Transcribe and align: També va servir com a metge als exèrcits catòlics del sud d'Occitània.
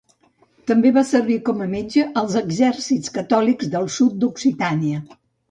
També 0.69 0.91
va 0.95 1.03
servir 1.09 1.35
com 1.49 1.61
a 1.65 1.67
metge 1.73 2.05
als 2.21 2.39
exèrcits 2.41 3.15
catòlics 3.19 3.71
del 3.77 3.87
sud 3.99 4.19
d'Occitània. 4.25 5.07